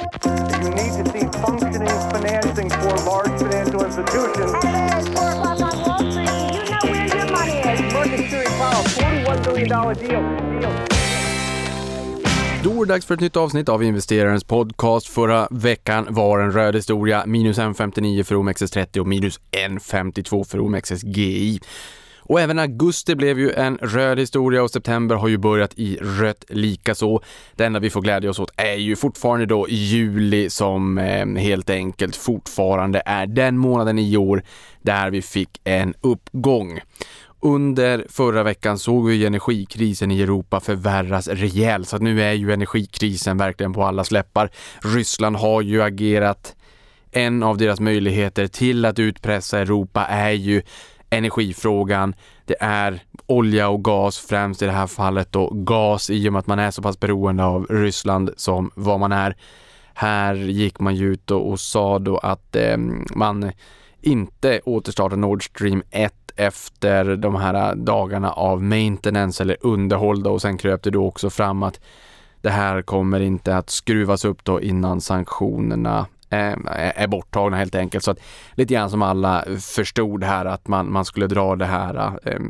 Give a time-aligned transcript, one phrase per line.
[0.00, 4.52] You need to see functioning financing for large financial institutions.
[12.62, 15.06] Då är det dags för ett nytt avsnitt av investerarens podcast.
[15.08, 17.22] Förra veckan var en röd historia.
[17.26, 21.60] Minus 1,59 för OMXS30 och minus 1,52 för OMXS-GI.
[22.30, 26.44] Och även augusti blev ju en röd historia och september har ju börjat i rött
[26.48, 27.20] likaså.
[27.54, 31.70] Det enda vi får glädja oss åt är ju fortfarande då juli som eh, helt
[31.70, 34.42] enkelt fortfarande är den månaden i år
[34.82, 36.80] där vi fick en uppgång.
[37.40, 42.52] Under förra veckan såg vi energikrisen i Europa förvärras rejält, så att nu är ju
[42.52, 44.50] energikrisen verkligen på alla släppar.
[44.82, 46.56] Ryssland har ju agerat.
[47.12, 50.62] En av deras möjligheter till att utpressa Europa är ju
[51.10, 52.14] energifrågan.
[52.44, 56.40] Det är olja och gas främst i det här fallet och gas i och med
[56.40, 59.36] att man är så pass beroende av Ryssland som vad man är.
[59.94, 62.76] Här gick man ju ut och, och sa då att eh,
[63.14, 63.52] man
[64.00, 70.32] inte återstartar Nord Stream 1 efter de här äh, dagarna av maintenance eller underhåll då
[70.32, 71.80] och sen kröp det då också fram att
[72.40, 76.54] det här kommer inte att skruvas upp då innan sanktionerna Eh,
[76.94, 78.04] är borttagna helt enkelt.
[78.04, 78.20] Så att
[78.54, 82.40] lite grann som alla förstod här att man, man skulle dra det här, eh,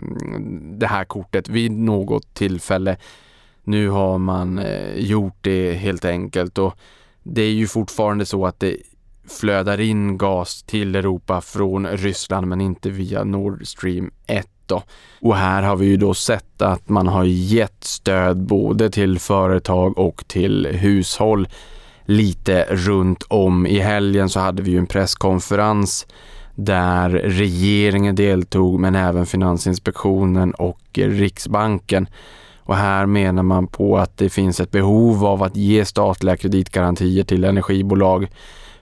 [0.78, 2.96] det här kortet vid något tillfälle.
[3.64, 6.74] Nu har man eh, gjort det helt enkelt och
[7.22, 8.76] det är ju fortfarande så att det
[9.28, 14.82] flödar in gas till Europa från Ryssland men inte via Nord Stream 1 då.
[15.20, 19.98] Och här har vi ju då sett att man har gett stöd både till företag
[19.98, 21.48] och till hushåll
[22.10, 23.66] lite runt om.
[23.66, 26.06] I helgen så hade vi ju en presskonferens
[26.54, 32.08] där regeringen deltog men även Finansinspektionen och Riksbanken.
[32.58, 37.24] Och här menar man på att det finns ett behov av att ge statliga kreditgarantier
[37.24, 38.28] till energibolag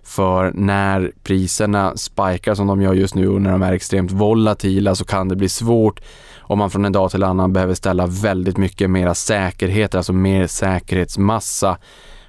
[0.03, 4.95] för när priserna spikar som de gör just nu och när de är extremt volatila
[4.95, 6.01] så kan det bli svårt
[6.41, 10.47] om man från en dag till annan behöver ställa väldigt mycket mera säkerhet, alltså mer
[10.47, 11.79] säkerhetsmassa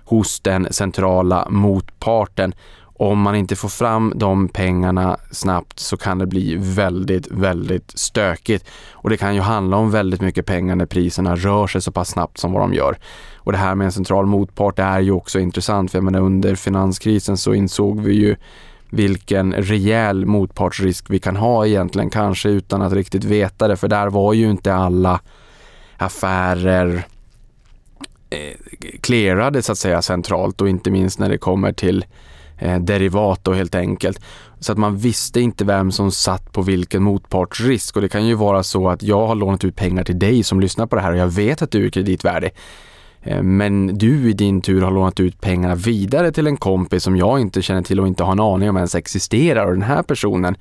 [0.09, 2.53] hos den centrala motparten.
[2.81, 8.65] Om man inte får fram de pengarna snabbt så kan det bli väldigt, väldigt stökigt.
[8.91, 12.09] Och det kan ju handla om väldigt mycket pengar när priserna rör sig så pass
[12.09, 12.97] snabbt som vad de gör.
[13.37, 16.55] Och det här med en central motpart är ju också intressant, för jag menar under
[16.55, 18.35] finanskrisen så insåg vi ju
[18.89, 24.07] vilken rejäl motpartsrisk vi kan ha egentligen, kanske utan att riktigt veta det, för där
[24.07, 25.19] var ju inte alla
[25.97, 27.05] affärer
[28.31, 28.53] Eh,
[29.01, 32.05] clearade så att säga centralt och inte minst när det kommer till
[32.57, 34.21] eh, derivat då helt enkelt.
[34.59, 38.35] Så att man visste inte vem som satt på vilken motpartsrisk och det kan ju
[38.35, 41.11] vara så att jag har lånat ut pengar till dig som lyssnar på det här
[41.11, 42.51] och jag vet att du är kreditvärdig.
[43.21, 47.17] Eh, men du i din tur har lånat ut pengarna vidare till en kompis som
[47.17, 50.03] jag inte känner till och inte har en aning om ens existerar och den här
[50.03, 50.55] personen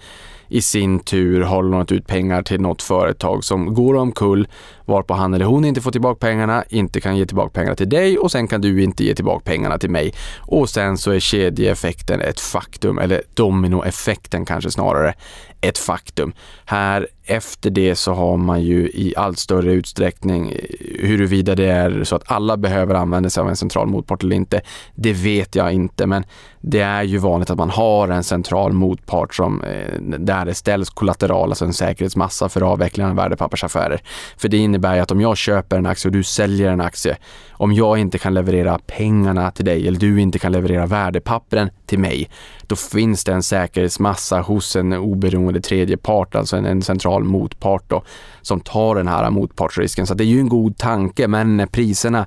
[0.49, 4.49] i sin tur har lånat ut pengar till något företag som går omkull
[4.89, 8.19] varpå han eller hon inte får tillbaka pengarna, inte kan ge tillbaka pengarna till dig
[8.19, 10.15] och sen kan du inte ge tillbaka pengarna till mig.
[10.39, 15.15] Och sen så är kedjeeffekten ett faktum, eller dominoeffekten kanske snarare,
[15.61, 16.33] ett faktum.
[16.65, 22.05] Här efter det så har man ju i allt större utsträckning eh, huruvida det är
[22.05, 24.61] så att alla behöver använda sig av en central motpart eller inte.
[24.95, 26.25] Det vet jag inte, men
[26.61, 30.91] det är ju vanligt att man har en central motpart som eh, där det ställs
[30.91, 34.01] kollateral, alltså en säkerhetsmassa för avvecklingen av värdepappersaffärer.
[34.37, 37.17] För det innebär att om jag köper en aktie och du säljer en aktie,
[37.53, 41.99] om jag inte kan leverera pengarna till dig eller du inte kan leverera värdepappren till
[41.99, 42.31] mig,
[42.67, 47.85] då finns det en säkerhetsmassa hos en oberoende tredje part, alltså en, en central motpart
[47.89, 48.03] då,
[48.43, 50.07] som tar den här motpartsrisken.
[50.07, 52.27] Så det är ju en god tanke, men priserna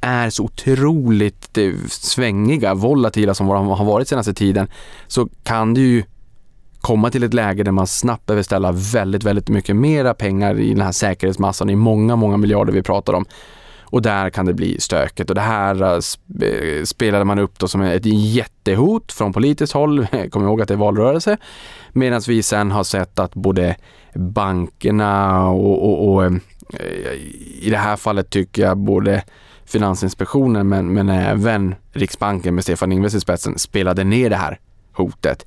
[0.00, 4.68] är så otroligt eh, svängiga, volatila som de har varit senaste tiden,
[5.06, 6.02] så kan det ju
[6.80, 10.68] komma till ett läge där man snabbt behöver ställa väldigt, väldigt mycket mera pengar i
[10.68, 13.24] den här säkerhetsmassan i många, många miljarder vi pratar om.
[13.82, 17.68] Och där kan det bli stökigt och det här eh, eh, spelade man upp då
[17.68, 20.06] som ett jättehot från politiskt håll.
[20.30, 21.36] Kom ihåg att det är valrörelse.
[21.92, 23.76] Medan vi sen har sett att både
[24.14, 26.32] bankerna och, och, och eh,
[27.60, 29.22] i det här fallet tycker jag både
[29.64, 34.58] Finansinspektionen men, men även Riksbanken med Stefan Ingves i spetsen spelade ner det här
[34.92, 35.46] hotet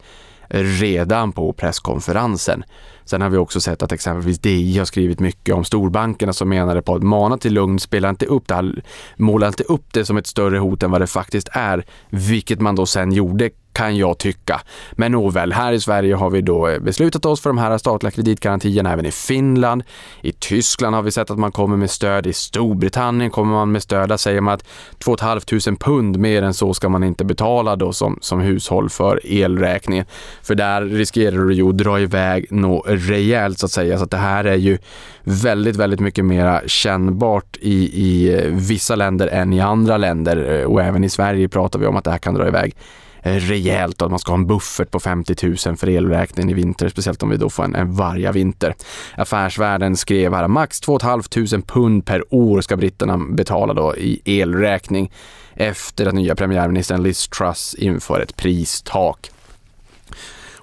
[0.53, 2.63] redan på presskonferensen.
[3.05, 6.81] Sen har vi också sett att exempelvis DI har skrivit mycket om storbankerna som menade
[6.81, 8.73] på att mana till lugn, spela inte upp det,
[9.17, 12.75] måla inte upp det som ett större hot än vad det faktiskt är, vilket man
[12.75, 14.61] då sen gjorde kan jag tycka.
[14.91, 18.11] Men nåväl, här i Sverige har vi då eh, beslutat oss för de här statliga
[18.11, 19.83] kreditgarantierna även i Finland.
[20.21, 22.27] I Tyskland har vi sett att man kommer med stöd.
[22.27, 24.09] I Storbritannien kommer man med stöd.
[24.09, 24.65] Där säger man att
[25.03, 29.19] 2 500 pund mer än så ska man inte betala då som, som hushåll för
[29.23, 30.05] elräkningen.
[30.43, 33.97] För där riskerar du ju att dra iväg något rejält så att säga.
[33.97, 34.77] Så att det här är ju
[35.23, 40.65] väldigt, väldigt mycket mer kännbart i, i eh, vissa länder än i andra länder eh,
[40.65, 42.75] och även i Sverige pratar vi om att det här kan dra iväg
[43.23, 46.53] Eh, rejält och att man ska ha en buffert på 50 000 för elräkningen i
[46.53, 48.75] vinter, speciellt om vi då får en, en varja vinter.
[49.17, 55.11] Affärsvärlden skrev här, max 2 500 pund per år ska britterna betala då i elräkning
[55.55, 59.32] efter att nya premiärministern Liz Truss inför ett pristak.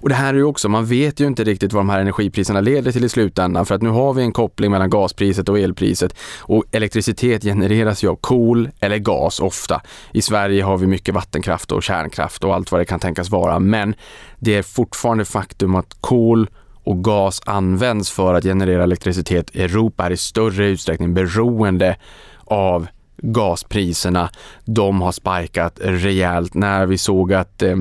[0.00, 2.60] Och det här är ju också, man vet ju inte riktigt vad de här energipriserna
[2.60, 6.14] leder till i slutändan för att nu har vi en koppling mellan gaspriset och elpriset
[6.38, 9.80] och elektricitet genereras ju av kol eller gas ofta.
[10.12, 13.58] I Sverige har vi mycket vattenkraft och kärnkraft och allt vad det kan tänkas vara
[13.58, 13.94] men
[14.38, 16.48] det är fortfarande faktum att kol
[16.84, 19.54] och gas används för att generera elektricitet.
[19.54, 21.96] Europa är i större utsträckning beroende
[22.44, 22.86] av
[23.22, 24.30] gaspriserna.
[24.64, 27.76] De har spikat rejält när vi såg att eh,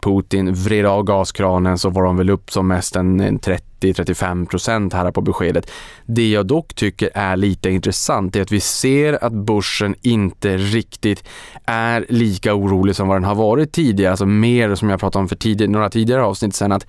[0.00, 5.10] Putin vred av gaskranen så var de väl upp som mest en 30-35 procent här
[5.10, 5.70] på beskedet.
[6.06, 11.24] Det jag dock tycker är lite intressant är att vi ser att börsen inte riktigt
[11.64, 15.28] är lika orolig som vad den har varit tidigare, alltså mer som jag pratade om
[15.28, 16.86] för tidigare, några tidigare avsnitt sen att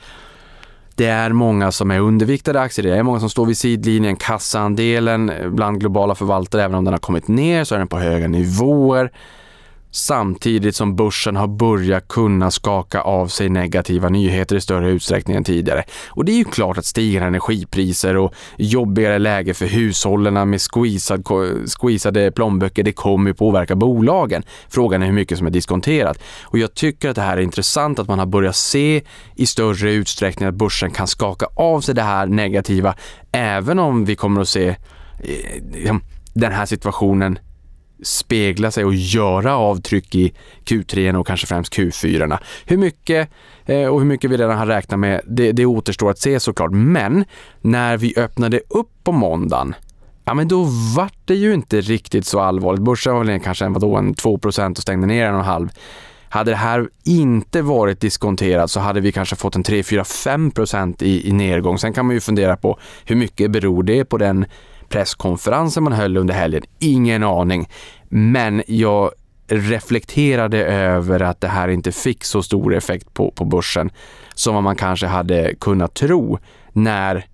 [0.95, 4.15] det är många som är underviktade aktier, det är många som står vid sidlinjen.
[4.15, 8.27] Kassaandelen bland globala förvaltare, även om den har kommit ner så är den på höga
[8.27, 9.11] nivåer
[9.91, 15.43] samtidigt som börsen har börjat kunna skaka av sig negativa nyheter i större utsträckning än
[15.43, 15.83] tidigare.
[16.09, 21.27] Och det är ju klart att stigande energipriser och jobbigare läge för hushållen med squeezad,
[21.79, 24.43] squeezade plånböcker, det kommer påverka bolagen.
[24.69, 26.19] Frågan är hur mycket som är diskonterat.
[26.43, 29.03] Och jag tycker att det här är intressant att man har börjat se
[29.35, 32.95] i större utsträckning att börsen kan skaka av sig det här negativa,
[33.31, 34.75] även om vi kommer att se eh,
[35.73, 36.01] liksom,
[36.33, 37.39] den här situationen
[38.01, 40.33] spegla sig och göra avtryck i
[40.65, 42.37] Q3 och kanske främst Q4.
[42.65, 43.29] Hur mycket
[43.65, 46.71] eh, och hur mycket vi redan har räknat med, det, det återstår att se såklart.
[46.71, 47.25] Men
[47.61, 49.75] när vi öppnade upp på måndagen
[50.25, 52.81] Ja men då vart det ju inte riktigt så allvarligt.
[52.81, 55.69] Börsen var väl kanske en, vadå, en 2% och stängde ner en och en halv.
[56.29, 60.51] Hade det här inte varit diskonterat så hade vi kanske fått en 3, 4, 5
[60.99, 61.77] i, i nedgång.
[61.77, 64.45] Sen kan man ju fundera på hur mycket beror det på den
[64.91, 66.63] presskonferensen man höll under helgen?
[66.79, 67.69] Ingen aning.
[68.09, 69.11] Men jag
[69.47, 73.89] reflekterade över att det här inte fick så stor effekt på, på börsen
[74.35, 76.39] som vad man kanske hade kunnat tro
[76.71, 77.25] när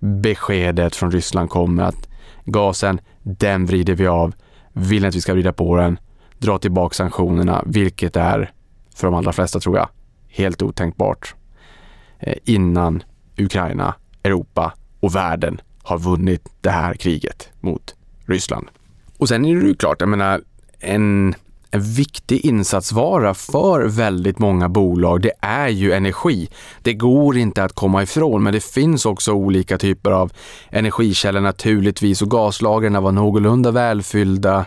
[0.00, 2.08] beskedet från Ryssland kommer att
[2.44, 4.34] gasen, den vrider vi av.
[4.72, 5.98] Vill att vi ska vrida på den,
[6.38, 8.52] dra tillbaka sanktionerna, vilket är
[8.94, 9.88] för de allra flesta tror jag
[10.28, 11.34] helt otänkbart
[12.18, 13.02] eh, innan
[13.38, 17.94] Ukraina, Europa och världen har vunnit det här kriget mot
[18.26, 18.66] Ryssland.
[19.18, 20.40] Och sen är det ju klart, jag menar,
[20.78, 21.34] en,
[21.70, 26.48] en viktig insatsvara för väldigt många bolag, det är ju energi.
[26.82, 30.32] Det går inte att komma ifrån, men det finns också olika typer av
[30.70, 34.66] energikällor naturligtvis och gaslagren var någorlunda välfyllda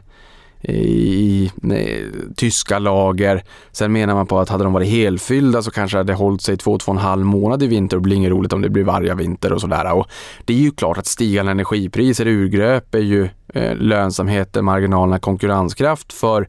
[0.62, 2.06] i nej,
[2.36, 3.44] tyska lager.
[3.72, 6.78] Sen menar man på att hade de varit helfyllda så kanske det hållit sig två,
[6.78, 9.16] två och en halv månad i vinter och blir inget roligt om det blir varje
[9.16, 9.94] vinter och sådär.
[9.94, 10.08] Och
[10.46, 16.48] det är ju klart att stigande energipriser urgröper ju eh, lönsamheten, marginalerna, konkurrenskraft för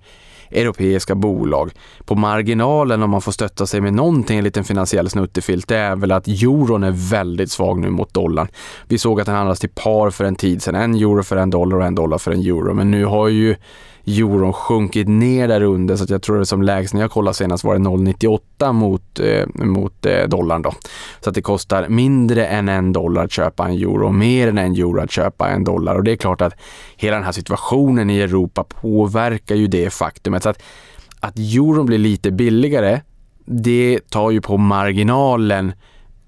[0.51, 1.71] europeiska bolag.
[2.05, 5.97] På marginalen om man får stötta sig med någonting, en liten finansiell snuttefilt, det är
[5.97, 8.49] väl att euron är väldigt svag nu mot dollarn.
[8.89, 11.51] Vi såg att den handlas till par för en tid sedan, en euro för en
[11.51, 13.57] dollar och en dollar för en euro, men nu har ju
[14.09, 17.35] euron sjunkit ner där under så att jag tror det som lägst när jag kollade
[17.35, 20.75] senast var det 0,98 mot, eh, mot eh, dollarn då.
[21.21, 24.73] Så att det kostar mindre än en dollar att köpa en euro, mer än en
[24.73, 26.55] euro att köpa en dollar och det är klart att
[26.97, 30.43] hela den här situationen i Europa påverkar ju det faktumet.
[30.43, 30.63] Så att,
[31.21, 33.01] att euron blir lite billigare,
[33.45, 35.73] det tar ju på marginalen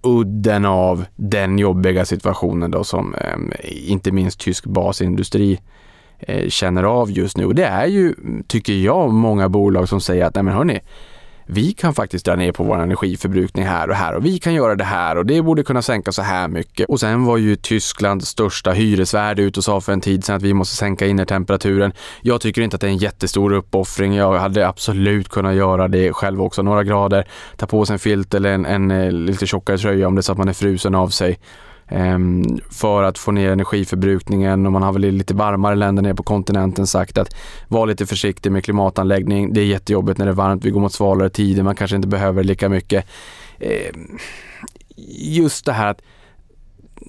[0.03, 5.61] udden av den jobbiga situationen då som eh, inte minst tysk basindustri Eh,
[6.21, 7.45] Eh, känner av just nu.
[7.45, 8.15] Och det är ju,
[8.47, 10.81] tycker jag, många bolag som säger att nej men hörni,
[11.53, 14.75] vi kan faktiskt dra ner på vår energiförbrukning här och här och vi kan göra
[14.75, 16.89] det här och det borde kunna sänka så här mycket.
[16.89, 20.43] Och sen var ju Tysklands största hyresvärd ute och sa för en tid sedan att
[20.43, 21.93] vi måste sänka innertemperaturen.
[22.21, 24.15] Jag tycker inte att det är en jättestor uppoffring.
[24.15, 28.35] Jag hade absolut kunnat göra det själv också, några grader, ta på sig en filt
[28.35, 30.95] eller en, en, en lite tjockare tröja om det är så att man är frusen
[30.95, 31.39] av sig
[31.91, 36.15] Ehm, för att få ner energiförbrukningen och man har väl i lite varmare länder nere
[36.15, 37.37] på kontinenten sagt att
[37.69, 39.53] var lite försiktig med klimatanläggning.
[39.53, 42.09] Det är jättejobbigt när det är varmt, vi går mot svalare tider, man kanske inte
[42.09, 43.07] behöver lika mycket.
[43.59, 44.19] Ehm,
[45.19, 46.03] just det här att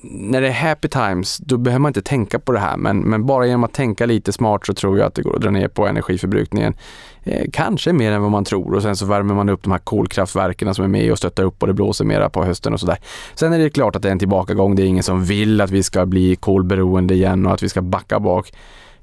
[0.03, 2.77] när det är happy times, då behöver man inte tänka på det här.
[2.77, 5.41] Men, men bara genom att tänka lite smart så tror jag att det går att
[5.41, 6.73] dra ner på energiförbrukningen.
[7.23, 9.79] Eh, kanske mer än vad man tror och sen så värmer man upp de här
[9.79, 12.97] kolkraftverken som är med och stöttar upp och det blåser mera på hösten och sådär.
[13.35, 14.75] Sen är det klart att det är en tillbakagång.
[14.75, 17.81] Det är ingen som vill att vi ska bli kolberoende igen och att vi ska
[17.81, 18.53] backa bak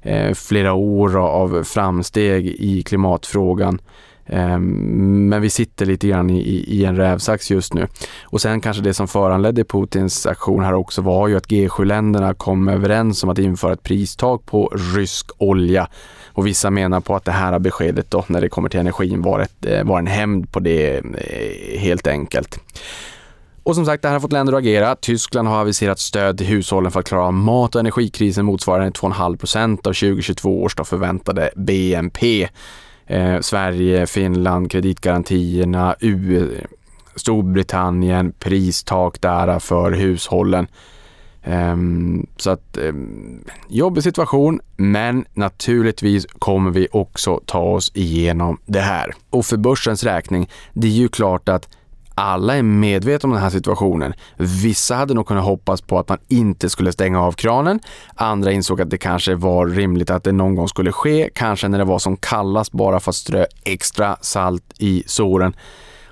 [0.01, 3.81] eh, flera år av framsteg i klimatfrågan.
[4.29, 7.87] Ehm, men vi sitter lite grann i, i, en rävsax just nu.
[8.23, 12.67] Och sen kanske det som föranledde Putins aktion här också var ju att G7-länderna kom
[12.67, 15.87] överens om att införa ett pristak på rysk olja.
[16.33, 19.39] Och vissa menar på att det här beskedet då när det kommer till energin var,
[19.39, 22.59] ett, eh, var en hämnd på det eh, helt enkelt.
[23.63, 24.95] Och som sagt, det här har fått länder att agera.
[24.95, 29.87] Tyskland har aviserat stöd till hushållen för att klara mat och energikrisen motsvarande 2,5 procent
[29.87, 32.49] av 2022 års förväntade BNP
[33.09, 36.49] eh, Sverige, Finland, kreditgarantierna, U
[37.15, 40.67] Storbritannien, pristak där för hushållen.
[41.43, 48.79] Um, så att um, jobbig situation, men naturligtvis kommer vi också ta oss igenom det
[48.79, 49.13] här.
[49.29, 51.69] Och för börsens räkning, det är ju klart att
[52.19, 54.13] alla är medvetna om den här situationen.
[54.37, 57.79] Vissa hade nog kunnat hoppas på att man inte skulle stänga av kranen.
[58.15, 61.77] Andra insåg att det kanske var rimligt att det någon gång skulle ske, kanske när
[61.77, 65.53] det var som kallast bara för att strö extra salt i såren.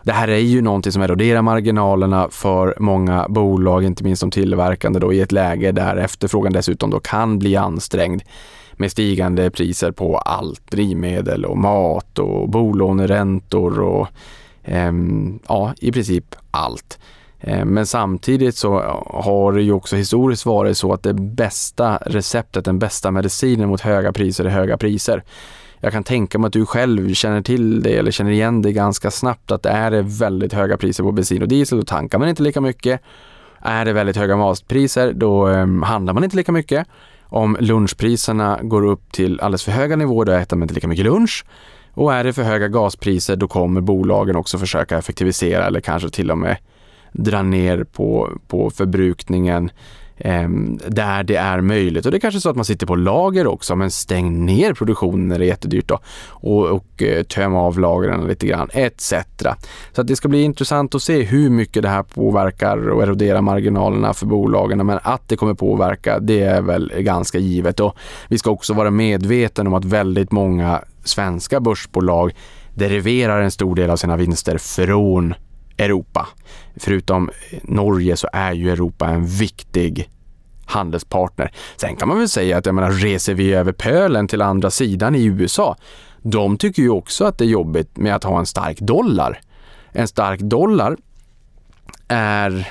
[0.03, 4.99] Det här är ju någonting som eroderar marginalerna för många bolag, inte minst de tillverkande
[4.99, 8.21] då i ett läge där efterfrågan dessutom då kan bli ansträngd
[8.73, 14.07] med stigande priser på allt, drivmedel och mat och bolåneräntor och
[14.67, 16.99] Ehm, ja, i princip allt.
[17.39, 22.65] Ehm, men samtidigt så har det ju också historiskt varit så att det bästa receptet,
[22.65, 25.23] den bästa medicinen mot höga priser är höga priser.
[25.79, 29.11] Jag kan tänka mig att du själv känner till det eller känner igen det ganska
[29.11, 32.43] snabbt att är det väldigt höga priser på bensin och diesel, då tankar man inte
[32.43, 33.01] lika mycket.
[33.61, 36.87] Är det väldigt höga matpriser, då ehm, handlar man inte lika mycket.
[37.29, 41.05] Om lunchpriserna går upp till alldeles för höga nivåer, då äter man inte lika mycket
[41.05, 41.45] lunch.
[41.97, 46.31] Och är det för höga gaspriser då kommer bolagen också försöka effektivisera eller kanske till
[46.31, 46.57] och med
[47.11, 49.71] dra ner på, på förbrukningen.
[50.19, 52.05] Ehm, där det är möjligt.
[52.05, 55.27] Och det är kanske så att man sitter på lager också, men stäng ner produktionen
[55.27, 59.13] när det är jättedyrt då och, och eh, töm av lagren lite grann etc.
[59.91, 63.41] Så att det ska bli intressant att se hur mycket det här påverkar och eroderar
[63.41, 64.85] marginalerna för bolagen.
[64.85, 67.79] Men att det kommer påverka, det är väl ganska givet.
[67.79, 67.97] Och
[68.27, 72.33] vi ska också vara medvetna om att väldigt många svenska börsbolag
[72.73, 75.33] deriverar en stor del av sina vinster från
[75.77, 76.27] Europa.
[76.79, 77.29] Förutom
[77.63, 80.09] Norge så är ju Europa en viktig
[80.65, 81.51] handelspartner.
[81.77, 85.15] Sen kan man väl säga att jag menar, reser vi över pölen till andra sidan
[85.15, 85.75] i USA,
[86.21, 89.41] de tycker ju också att det är jobbigt med att ha en stark dollar.
[89.91, 90.97] En stark dollar
[92.07, 92.69] är,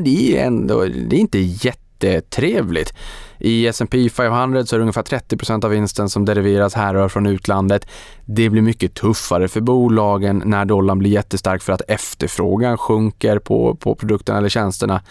[0.00, 2.94] det är ändå, det är inte jättetrevligt.
[3.40, 7.86] I S&P 500 så är det ungefär 30% av vinsten som deriveras härrör från utlandet.
[8.24, 13.74] Det blir mycket tuffare för bolagen när dollarn blir jättestark för att efterfrågan sjunker på,
[13.74, 15.02] på produkterna eller tjänsterna.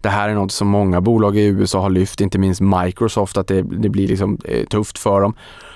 [0.00, 3.46] Det här är något som många bolag i USA har lyft, inte minst Microsoft, att
[3.46, 5.34] det, det blir liksom eh, tufft för dem.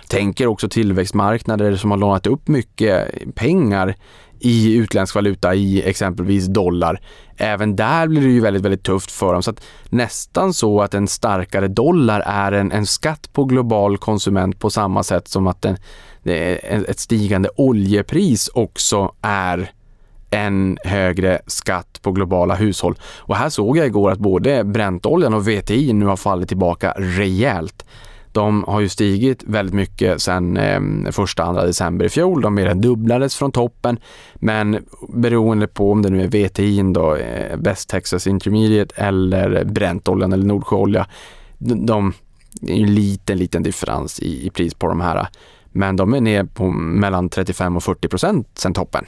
[0.08, 3.94] Tänker också tillväxtmarknader som har lånat upp mycket pengar
[4.40, 7.00] i utländsk valuta, i exempelvis dollar.
[7.36, 9.42] Även där blir det ju väldigt, väldigt tufft för dem.
[9.42, 14.58] Så att nästan så att en starkare dollar är en, en skatt på global konsument
[14.58, 15.76] på samma sätt som att en,
[16.24, 19.72] ett stigande oljepris också är
[20.30, 22.98] en högre skatt på globala hushåll.
[23.02, 27.84] Och här såg jag igår att både bräntoljan och VTI nu har fallit tillbaka rejält.
[28.32, 32.40] De har ju stigit väldigt mycket sedan eh, första, andra december i fjol.
[32.40, 33.98] De mer än dubblades från toppen.
[34.34, 40.32] Men beroende på om det nu är VTI då, eh, West Texas Intermediate eller Brentoljan
[40.32, 41.06] eller Nordsjöolja.
[41.58, 42.12] De, de,
[42.60, 45.28] det är en liten, liten differens i, i pris på de här.
[45.72, 49.04] Men de är ner på mellan 35 och 40 procent sedan toppen.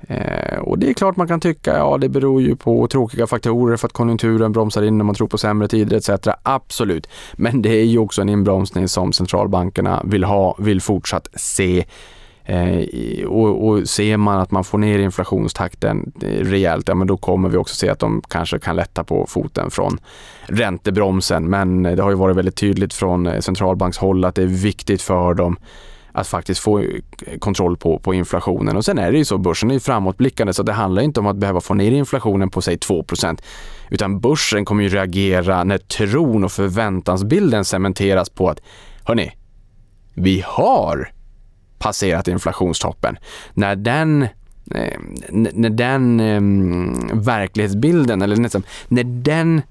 [0.00, 3.76] Eh, och det är klart man kan tycka, ja det beror ju på tråkiga faktorer
[3.76, 6.28] för att konjunkturen bromsar in när man tror på sämre tider etc.
[6.42, 7.08] Absolut.
[7.34, 11.84] Men det är ju också en inbromsning som centralbankerna vill ha, vill fortsatt se.
[12.44, 17.16] Eh, och, och ser man att man får ner inflationstakten eh, rejält, ja men då
[17.16, 20.00] kommer vi också se att de kanske kan lätta på foten från
[20.46, 21.50] räntebromsen.
[21.50, 25.02] Men eh, det har ju varit väldigt tydligt från eh, centralbankshåll att det är viktigt
[25.02, 25.56] för dem
[26.20, 26.86] att faktiskt få eh,
[27.38, 28.76] kontroll på, på inflationen.
[28.76, 31.26] Och sen är det ju så, börsen är ju framåtblickande så det handlar inte om
[31.26, 33.04] att behöva få ner inflationen på säg 2
[33.90, 38.60] utan börsen kommer ju reagera när tron och förväntansbilden cementeras på att
[39.04, 39.32] hörni,
[40.14, 41.12] vi har
[41.78, 43.18] passerat inflationstoppen.
[43.54, 44.22] När den
[44.74, 44.98] eh,
[45.30, 49.62] när den ehm, verklighetsbilden, eller nästan, när den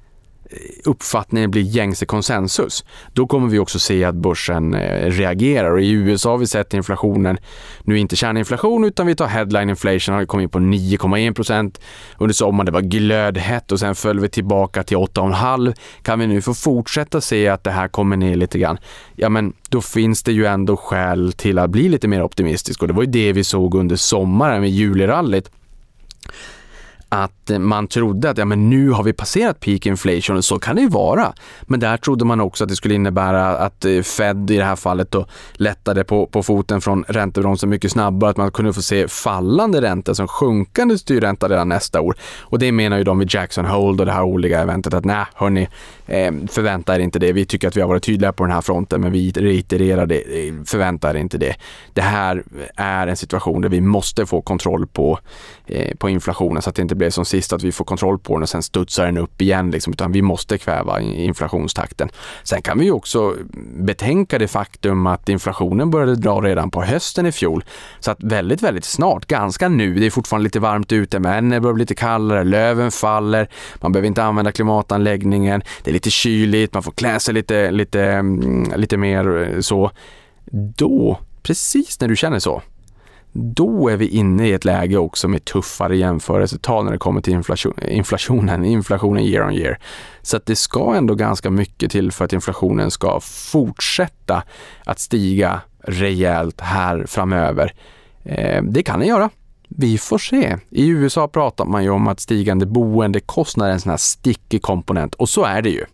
[0.84, 5.72] uppfattningen blir gängse konsensus, då kommer vi också se att börsen eh, reagerar.
[5.72, 7.38] Och I USA har vi sett inflationen,
[7.82, 11.82] nu inte kärninflation utan vi tar headline inflation, har kommit in på 9,1 procent
[12.18, 12.66] under sommaren.
[12.66, 15.74] Det var glödhett och sen föll vi tillbaka till 8,5.
[16.02, 18.78] Kan vi nu få fortsätta se att det här kommer ner lite grann,
[19.16, 22.88] ja men då finns det ju ändå skäl till att bli lite mer optimistisk och
[22.88, 25.52] det var ju det vi såg under sommaren med julirallyt
[27.10, 30.76] att man trodde att ja, men nu har vi passerat peak inflation och så kan
[30.76, 31.34] det ju vara.
[31.62, 34.76] Men där trodde man också att det skulle innebära att eh, Fed i det här
[34.76, 39.08] fallet då lättade på, på foten från räntebromsen mycket snabbare, att man kunde få se
[39.08, 42.16] fallande räntor som sjunkande styrränta redan nästa år.
[42.40, 45.26] Och det menar ju de vid Jackson Hole och det här årliga eventet att nej,
[45.36, 45.68] hörni,
[46.08, 47.32] eh, förvänta er inte det.
[47.34, 50.48] Vi tycker att vi har varit tydliga på den här fronten, men vi reitererar det,
[50.48, 51.56] eh, förvänta er inte det.
[51.94, 52.44] Det här
[52.76, 55.20] är en situation där vi måste få kontroll på,
[55.98, 58.44] på inflationen så att det inte blev som sist att vi får kontroll på den
[58.44, 62.10] och sen studsar den upp igen liksom, utan vi måste kväva inflationstakten.
[62.44, 63.36] Sen kan vi ju också
[63.80, 67.64] betänka det faktum att inflationen började dra redan på hösten i fjol.
[68.00, 71.62] Så att väldigt, väldigt snart, ganska nu, det är fortfarande lite varmt ute men det
[71.62, 73.50] börjar bli lite kallare, löven faller,
[73.82, 78.02] man behöver inte använda klimatanläggningen, det är lite kyligt, man får klä sig lite, lite,
[78.04, 79.92] mm, lite mer eh, så.
[80.52, 82.62] Då, precis när du känner så,
[83.38, 87.34] då är vi inne i ett läge också med tuffare jämförelsetal när det kommer till
[87.34, 89.80] inflation, inflationen, inflationen year on year.
[90.22, 94.44] Så att det ska ändå ganska mycket till för att inflationen ska fortsätta
[94.86, 97.74] att stiga rejält här framöver.
[98.24, 99.30] Eh, det kan den göra.
[99.68, 100.58] Vi får se.
[100.70, 105.16] I USA pratar man ju om att stigande boendekostnader är en sån här stickig komponent
[105.16, 105.86] och så är det ju.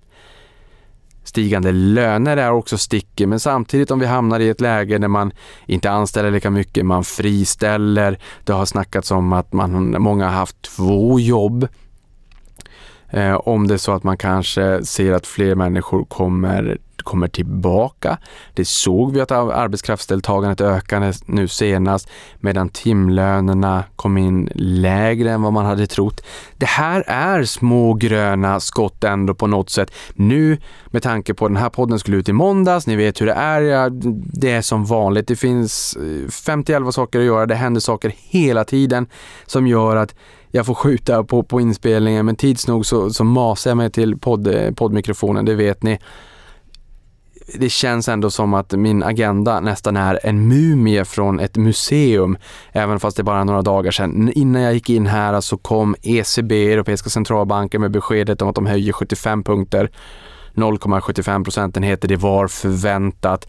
[1.23, 5.31] Stigande löner är också sticker, men samtidigt om vi hamnar i ett läge där man
[5.65, 8.19] inte anställer lika mycket, man friställer.
[8.43, 11.67] Det har snackats om att man, många har haft två jobb.
[13.13, 18.17] Eh, om det är så att man kanske ser att fler människor kommer kommer tillbaka.
[18.53, 25.53] Det såg vi att arbetskraftsdeltagandet ökade nu senast medan timlönerna kom in lägre än vad
[25.53, 26.25] man hade trott.
[26.57, 29.91] Det här är små gröna skott ändå på något sätt.
[30.13, 33.25] Nu med tanke på att den här podden skulle ut i måndags, ni vet hur
[33.25, 33.89] det är,
[34.39, 35.27] det är som vanligt.
[35.27, 35.97] Det finns
[36.45, 39.07] 51 eh, saker att göra, det händer saker hela tiden
[39.45, 40.15] som gör att
[40.55, 44.17] jag får skjuta på, på inspelningen men tids nog så, så masar jag mig till
[44.17, 45.99] podd, poddmikrofonen, det vet ni
[47.53, 52.37] det känns ändå som att min agenda nästan är en mumie från ett museum,
[52.71, 54.31] även fast det är bara några dagar sedan.
[54.35, 58.65] Innan jag gick in här så kom ECB, Europeiska centralbanken, med beskedet om att de
[58.65, 59.89] höjer 75 punkter.
[60.53, 63.47] 0,75 procentenheter, det var förväntat.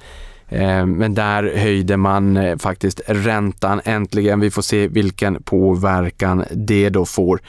[0.48, 4.40] Eh, men där höjde man eh, faktiskt räntan äntligen.
[4.40, 7.40] Vi får se vilken påverkan det då får.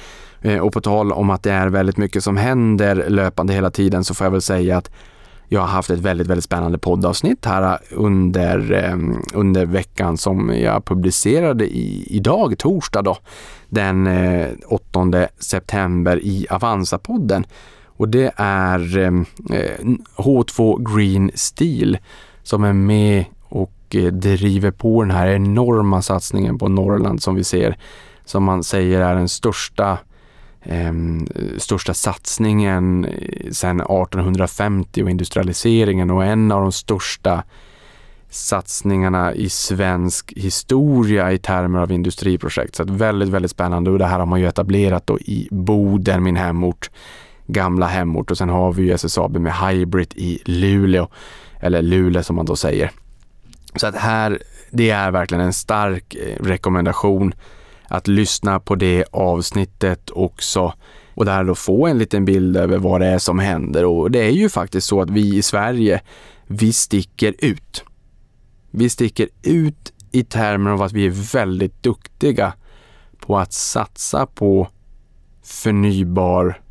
[0.42, 4.04] Eh, och på tal om att det är väldigt mycket som händer löpande hela tiden
[4.04, 4.92] så får jag väl säga att
[5.48, 8.74] jag har haft ett väldigt, väldigt spännande poddavsnitt här under,
[9.34, 13.18] under veckan som jag publicerade i, idag, torsdag då,
[13.70, 14.10] den
[14.68, 17.46] 8 september i Avanza-podden.
[17.86, 18.80] Och det är
[20.18, 21.98] H2 Green Steel
[22.46, 27.44] som är med och eh, driver på den här enorma satsningen på Norrland som vi
[27.44, 27.78] ser,
[28.26, 29.98] som man säger är den största
[30.62, 30.94] eh,
[31.58, 37.44] största satsningen eh, sedan 1850 och industrialiseringen och en av de största
[38.30, 42.76] satsningarna i svensk historia i termer av industriprojekt.
[42.76, 43.92] Så att väldigt, väldigt spännande.
[43.92, 46.90] Och det här har man ju etablerat då i Boden, min hemort,
[47.48, 48.32] gamla hemort.
[48.32, 51.08] Och sen har vi ju SSAB med Hybrid i Luleå,
[51.66, 52.92] eller Luleå som man då säger.
[53.76, 54.40] Så att här,
[54.72, 57.34] det är verkligen en stark eh, rekommendation
[57.88, 60.74] att lyssna på det avsnittet också
[61.14, 63.86] och där då få en liten bild över vad det är som händer.
[63.86, 66.02] Och det är ju faktiskt så att vi i Sverige,
[66.48, 67.84] vi sticker ut.
[68.72, 72.54] Vi sticker ut i termer av att vi är väldigt duktiga
[73.20, 74.68] på att satsa på
[75.44, 76.62] förnybar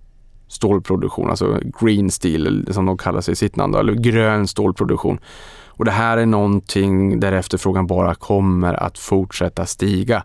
[0.54, 5.18] stålproduktion, alltså green steel som de kallar sig i sitt namn, eller grön stålproduktion.
[5.66, 10.22] Och det här är någonting där efterfrågan bara kommer att fortsätta stiga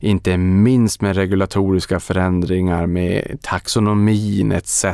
[0.00, 4.86] inte minst med regulatoriska förändringar med taxonomin etc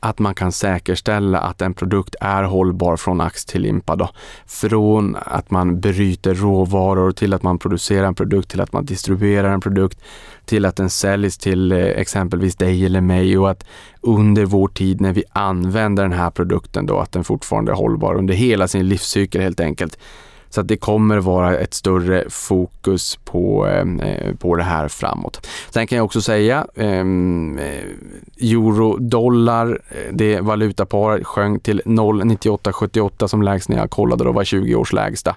[0.00, 3.96] att man kan säkerställa att en produkt är hållbar från ax till limpa.
[3.96, 4.10] Då.
[4.46, 9.52] Från att man bryter råvaror till att man producerar en produkt, till att man distribuerar
[9.52, 10.00] en produkt,
[10.44, 13.66] till att den säljs till eh, exempelvis dig eller mig och att
[14.00, 18.14] under vår tid när vi använder den här produkten då att den fortfarande är hållbar
[18.14, 19.98] under hela sin livscykel helt enkelt.
[20.56, 25.46] Så att det kommer vara ett större fokus på, ehm, eh, på det här framåt.
[25.70, 33.26] Sen kan jag också säga ehm, eh, euro, dollar, eh, det valutaparet sjönk till 0,9878
[33.26, 35.36] som lägst när jag kollade då var 20 års lägsta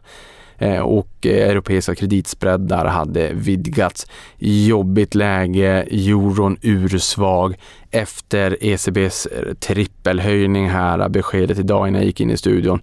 [0.58, 4.08] eh, och eh, europeiska kreditspreadar hade vidgats.
[4.38, 7.56] Jobbigt läge, euron ursvag
[7.92, 9.28] efter ECBs
[9.60, 12.82] trippelhöjning här, beskedet idag innan jag gick in i studion.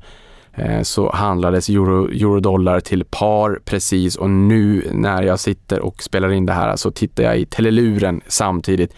[0.57, 6.33] Eh, så handlades euro, eurodollar till par precis och nu när jag sitter och spelar
[6.33, 8.95] in det här så tittar jag i teleluren samtidigt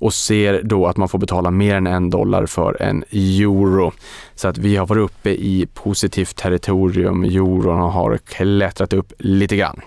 [0.00, 3.92] och ser då att man får betala mer än en dollar för en euro.
[4.34, 7.24] Så att vi har varit uppe i positivt territorium.
[7.24, 9.80] Euron har klättrat upp lite grann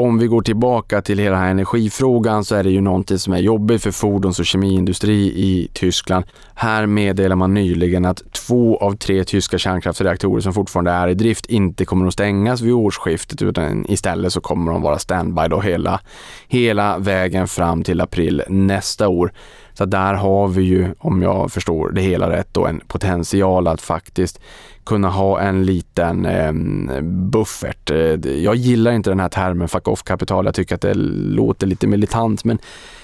[0.00, 3.82] om vi går tillbaka till hela energifrågan så är det ju någonting som är jobbigt
[3.82, 6.24] för fordons och kemiindustri i Tyskland.
[6.54, 11.46] Här meddelar man nyligen att två av tre tyska kärnkraftsreaktorer som fortfarande är i drift
[11.46, 16.00] inte kommer att stängas vid årsskiftet utan istället så kommer de vara standby då hela,
[16.48, 19.32] hela vägen fram till april nästa år.
[19.72, 23.80] Så där har vi ju, om jag förstår det hela rätt, då en potential att
[23.80, 24.40] faktiskt
[24.84, 27.90] kunna ha en liten ehm, eh, buffert.
[28.24, 30.44] Jag gillar inte den här termen fuck off-kapital.
[30.44, 32.58] Jag tycker att det låter lite militant, men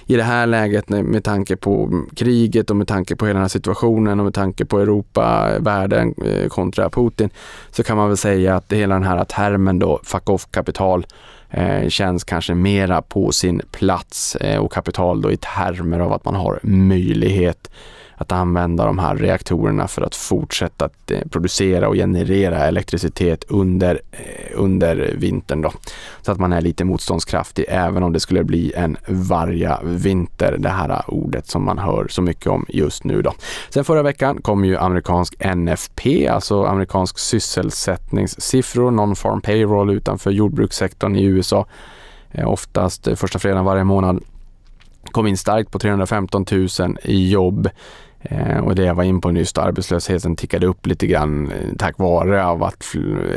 [0.07, 3.49] i det här läget med tanke på kriget och med tanke på hela den här
[3.49, 7.31] situationen och med tanke på Europa, världen eh, kontra Putin
[7.71, 11.07] så kan man väl säga att hela den här termen då, fuck off-kapital,
[11.51, 16.25] eh, känns kanske mera på sin plats eh, och kapital då i termer av att
[16.25, 17.71] man har möjlighet
[18.17, 24.01] att använda de här reaktorerna för att fortsätta att eh, producera och generera elektricitet under,
[24.13, 24.21] eh,
[24.55, 25.63] under vintern.
[25.63, 25.73] Då.
[26.23, 30.69] Så att man är lite motståndskraftig även om det skulle bli en varja vinter, det
[30.69, 33.23] här ordet som man hör så mycket om just nu.
[33.23, 33.33] Då.
[33.69, 41.25] Sen förra veckan kom ju amerikansk NFP, alltså amerikansk sysselsättningssiffror, non-farm payroll utanför jordbrukssektorn i
[41.25, 41.67] USA.
[42.31, 44.23] Eh, oftast första fredagen varje månad
[45.13, 46.69] kom in starkt på 315 000
[47.05, 47.69] jobb.
[48.31, 51.99] Eh, och det jag var in på nyss, arbetslösheten tickade upp lite grann eh, tack
[51.99, 52.85] vare av att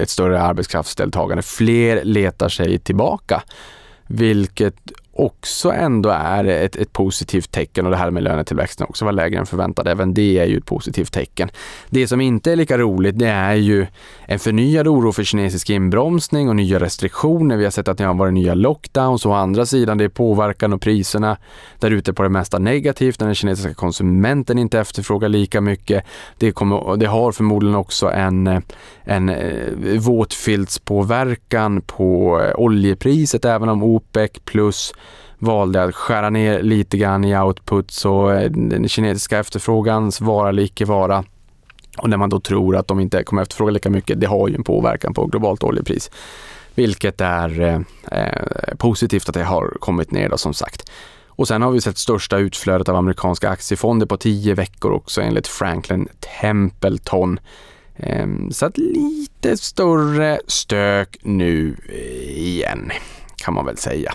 [0.01, 1.43] ett större arbetskraftsdeltagande.
[1.43, 3.43] Fler letar sig tillbaka,
[4.07, 4.75] vilket
[5.19, 9.39] också ändå är ett, ett positivt tecken och det här med lönetillväxten också var lägre
[9.39, 9.87] än förväntat.
[9.87, 11.49] Även det är ju ett positivt tecken.
[11.89, 13.87] Det som inte är lika roligt det är ju
[14.25, 17.57] en förnyad oro för kinesisk inbromsning och nya restriktioner.
[17.57, 20.09] Vi har sett att det har varit nya lockdowns och å andra sidan det är
[20.09, 21.37] påverkan och priserna
[21.79, 26.03] där ute på det mesta negativt när den kinesiska konsumenten inte efterfrågar lika mycket.
[26.37, 28.61] Det, kommer, det har förmodligen också en,
[29.03, 34.93] en eh, våtfiltspåverkan på eh, oljepriset även om OPEC plus
[35.39, 40.63] valde att skära ner lite grann i output så eh, den kinesiska efterfrågans vara eller
[40.63, 41.23] icke vara
[41.97, 44.55] och när man då tror att de inte kommer efterfråga lika mycket, det har ju
[44.55, 46.11] en påverkan på globalt oljepris.
[46.75, 47.81] Vilket är eh,
[48.19, 50.91] eh, positivt att det har kommit ner då som sagt.
[51.25, 55.47] Och sen har vi sett största utflödet av amerikanska aktiefonder på tio veckor också enligt
[55.47, 56.07] Franklin
[56.41, 57.39] Templeton.
[57.95, 62.91] Eh, så att lite större stök nu eh, igen
[63.35, 64.13] kan man väl säga.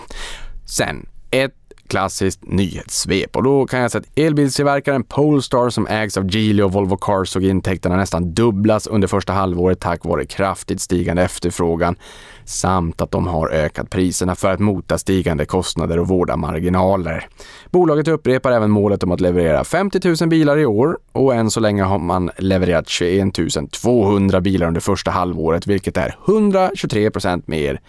[0.67, 1.53] Sen ett
[1.89, 6.73] klassiskt nyhetssvep och då kan jag säga att elbilstillverkaren Polestar som ägs av Geely och
[6.73, 11.97] Volvo Cars såg intäkterna nästan dubblas under första halvåret tack vare kraftigt stigande efterfrågan
[12.45, 17.29] samt att de har ökat priserna för att mota stigande kostnader och vårda marginaler.
[17.71, 21.61] Bolaget upprepar även målet om att leverera 50 000 bilar i år och än så
[21.61, 23.35] länge har man levererat 21
[23.73, 27.81] 200 bilar under första halvåret vilket är 123 procent mer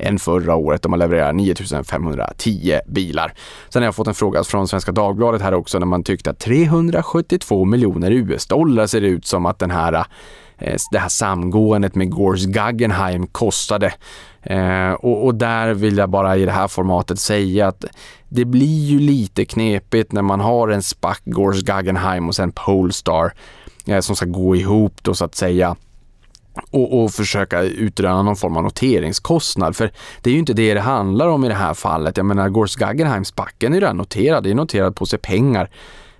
[0.00, 0.82] än förra året.
[0.82, 3.32] De har levererat 9510 bilar.
[3.68, 6.38] Sen har jag fått en fråga från Svenska Dagbladet här också när man tyckte att
[6.38, 9.92] 372 miljoner US-dollar ser ut som att den här
[10.58, 13.92] eh, det här samgåendet med Gors Guggenheim kostade.
[14.42, 17.84] Eh, och, och, där vill jag bara i det här formatet säga att
[18.28, 23.32] det blir ju lite knepigt när man har en SPAC, Gors Guggenheim och sen Polestar
[23.86, 25.76] eh, som ska gå ihop då så att säga
[26.70, 29.76] och, och, försöka utröna någon form av noteringskostnad.
[29.76, 29.90] För
[30.22, 32.16] det är ju inte det det handlar om i det här fallet.
[32.16, 34.44] Jag menar, Gors Guggenheims backen är ju redan noterad.
[34.44, 35.70] Det är noterad på sig pengar.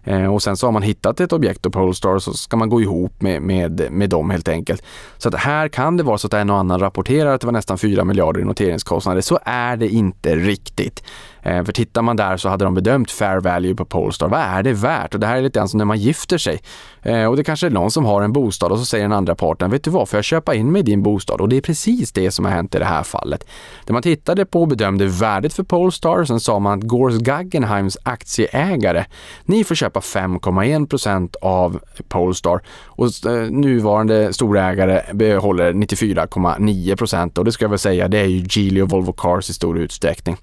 [0.04, 2.80] Eh, och sen så har man hittat ett objekt på Polestar så ska man gå
[2.80, 4.82] ihop med, med, med dem helt enkelt.
[5.18, 7.52] Så att här kan det vara så att en och annan rapporterar att det var
[7.52, 9.20] nästan 4 miljarder i noteringskostnader.
[9.20, 11.02] Så är det inte riktigt.
[11.42, 14.28] Eh, för tittar man där så hade de bedömt fair value på Polestar.
[14.28, 15.14] Vad är det värt?
[15.14, 16.60] Och det här är lite grann som när man gifter sig.
[17.02, 19.34] Eh, och det kanske är någon som har en bostad och så säger den andra
[19.34, 21.40] parten, vet du vad, får jag köpa in mig i din bostad?
[21.40, 23.46] Och det är precis det som har hänt i det här fallet.
[23.84, 27.98] Där man tittade på och bedömde värdet för Polestar, sen sa man att Gors Guggenheims
[28.02, 29.04] aktieägare,
[29.44, 37.44] ni får köpa 5,1 procent av Polestar och eh, nuvarande storägare behåller 94,9 procent och
[37.44, 40.36] det ska jag väl säga, det är ju Geely och Volvo Cars i stor utsträckning.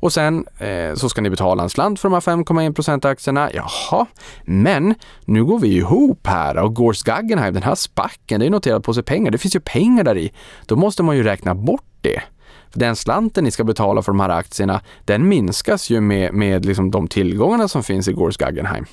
[0.00, 3.50] Och sen eh, så ska ni betala en slant för de här 5,1 procent aktierna.
[3.54, 4.06] Jaha,
[4.44, 8.82] men nu går vi ihop här och Gors Guggenheim, den här spacken, det är noterat
[8.82, 9.30] på sig pengar.
[9.30, 10.32] Det finns ju pengar där i.
[10.66, 12.22] Då måste man ju räkna bort det.
[12.70, 16.66] För den slanten ni ska betala för de här aktierna, den minskas ju med, med
[16.66, 18.84] liksom de tillgångarna som finns i Gors Guggenheim.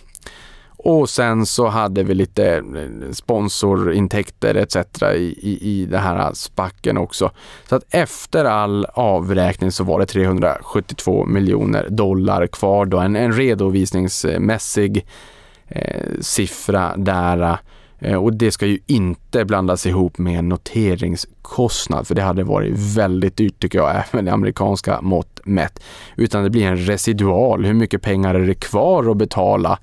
[0.87, 4.75] Och sen så hade vi lite eh, sponsorintäkter etc.
[5.01, 7.31] i, i, i den här spacken också.
[7.69, 12.97] Så att efter all avräkning så var det 372 miljoner dollar kvar då.
[12.97, 15.05] En, en redovisningsmässig
[15.67, 17.57] eh, siffra där.
[17.99, 22.73] Eh, och det ska ju inte blandas ihop med en noteringskostnad för det hade varit
[22.77, 25.83] väldigt dyrt tycker jag, även i amerikanska mått mätt.
[26.15, 29.79] Utan det blir en residual, hur mycket pengar är det kvar att betala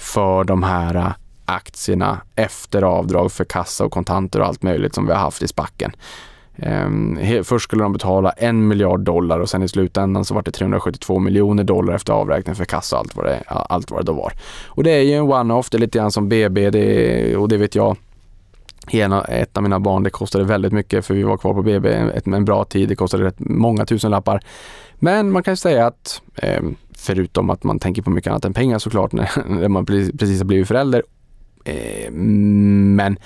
[0.00, 1.12] för de här äh,
[1.44, 5.48] aktierna efter avdrag för kassa och kontanter och allt möjligt som vi har haft i
[5.48, 5.92] spacken.
[6.56, 10.50] Ehm, först skulle de betala en miljard dollar och sen i slutändan så var det
[10.50, 14.12] 372 miljoner dollar efter avräkning för kassa och allt vad det, allt vad det då
[14.12, 14.32] var.
[14.66, 17.56] Och det är ju en one-off, det är lite grann som BB det, och det
[17.56, 17.96] vet jag.
[18.90, 21.92] Ena, ett av mina barn, det kostade väldigt mycket för vi var kvar på BB
[21.92, 22.88] en, en bra tid.
[22.88, 24.42] Det kostade rätt många tusen lappar.
[24.94, 26.62] Men man kan säga att eh,
[27.00, 30.68] förutom att man tänker på mycket annat än pengar såklart när man precis har blivit
[30.68, 31.02] förälder.
[31.64, 33.18] Eh, men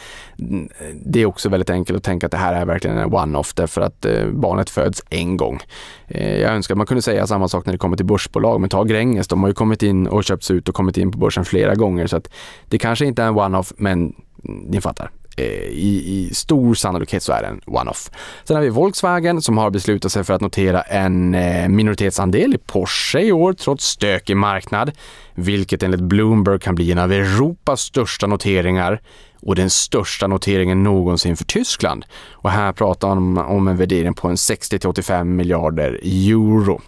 [1.04, 3.80] det är också väldigt enkelt att tänka att det här är verkligen en one-off därför
[3.80, 5.60] att eh, barnet föds en gång.
[6.08, 8.70] Eh, jag önskar att man kunde säga samma sak när det kommer till börsbolag, men
[8.70, 11.44] ta Gränges, de har ju kommit in och köpts ut och kommit in på börsen
[11.44, 12.30] flera gånger så att
[12.68, 15.10] det kanske inte är en one-off, men ni fattar.
[15.36, 18.10] Eh, I, i, stor sannolikhet så är det en one-off.
[18.44, 22.58] Sen har vi Volkswagen som har beslutat sig för att notera en eh, minoritetsandel i
[22.58, 24.92] Porsche i år trots stökig marknad,
[25.34, 29.00] vilket enligt Bloomberg kan bli en av Europas största noteringar
[29.46, 32.04] och den största noteringen någonsin för Tyskland.
[32.32, 36.80] Och här pratar man om en värdering på en 60 85 miljarder euro.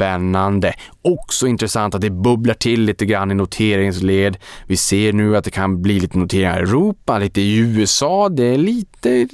[0.00, 0.74] Spännande.
[1.02, 4.36] Också intressant att det bubblar till lite grann i noteringsled.
[4.66, 8.28] Vi ser nu att det kan bli lite noteringar i Europa, lite i USA.
[8.28, 9.28] Det är lite,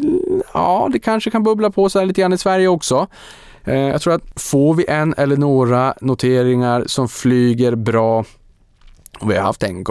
[0.54, 3.06] ja, det kanske kan bubbla på sig lite grann i Sverige också.
[3.64, 8.24] Eh, jag tror att får vi en eller några noteringar som flyger bra
[9.20, 9.84] och vi har haft en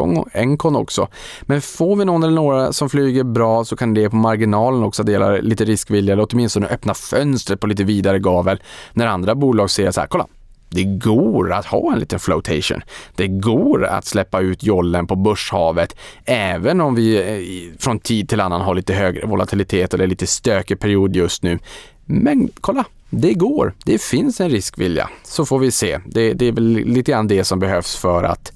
[0.58, 1.08] Kon också.
[1.42, 5.04] Men får vi någon eller några som flyger bra så kan det på marginalen också
[5.04, 8.62] dela lite riskvilja eller åtminstone öppna fönstret på lite vidare gavel
[8.94, 10.28] när andra bolag ser så här, kolla,
[10.70, 12.82] det går att ha en liten flotation.
[13.16, 18.40] Det går att släppa ut jollen på börshavet även om vi eh, från tid till
[18.40, 21.60] annan har lite högre volatilitet eller lite stökig period just nu.
[22.06, 23.74] Men kolla, det går.
[23.84, 25.10] Det finns en riskvilja.
[25.24, 26.00] Så får vi se.
[26.06, 28.52] Det, det är väl lite grann det som behövs för att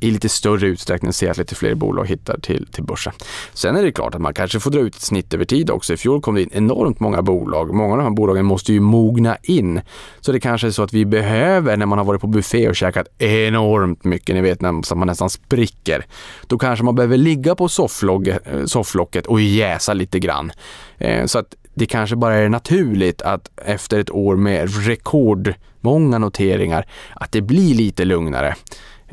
[0.00, 3.12] i lite större utsträckning se att lite fler bolag hittar till, till börsen.
[3.52, 5.92] Sen är det klart att man kanske får dra ut ett snitt över tid också.
[5.92, 7.74] I fjol kom det in enormt många bolag.
[7.74, 9.80] Många av de här bolagen måste ju mogna in.
[10.20, 12.76] Så det kanske är så att vi behöver, när man har varit på buffé och
[12.76, 16.06] käkat enormt mycket, ni vet när man nästan spricker,
[16.46, 20.52] då kanske man behöver ligga på eh, sofflocket och jäsa lite grann.
[20.98, 26.86] Eh, så att det kanske bara är naturligt att efter ett år med rekordmånga noteringar,
[27.14, 28.54] att det blir lite lugnare.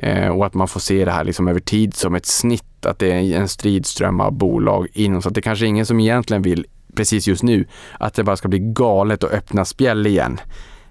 [0.01, 2.99] Eh, och att man får se det här liksom över tid som ett snitt, att
[2.99, 5.21] det är en stridström av bolag inom.
[5.21, 7.65] Så att det kanske är ingen som egentligen vill, precis just nu,
[7.99, 10.39] att det bara ska bli galet och öppna spjäll igen.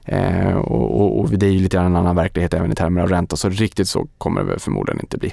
[0.05, 3.09] Eh, och, och, och, det är ju lite en annan verklighet även i termer av
[3.09, 5.33] ränta, så riktigt så kommer det förmodligen inte bli.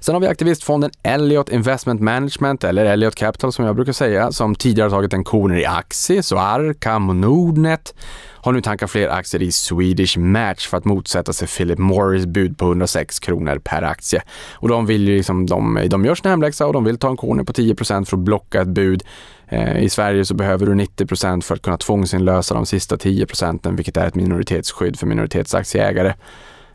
[0.00, 4.54] Sen har vi aktivistfonden Elliot Investment Management, eller Elliot Capital som jag brukar säga, som
[4.54, 7.94] tidigare tagit en koner i Axis och Arcam och Nordnet
[8.42, 12.58] har nu tankat fler aktier i Swedish Match för att motsätta sig Philip Morris bud
[12.58, 14.22] på 106 kronor per aktie.
[14.52, 17.16] Och de vill ju liksom, de, de gör sin hemläxa och de vill ta en
[17.16, 19.02] corner på 10% för att blocka ett bud.
[19.48, 23.76] Eh, I Sverige så behöver du 90% för att kunna tvångsinlösa de sista 10 procenten,
[23.76, 26.14] vilket är ett minoritetsskydd för minoritetsaktieägare.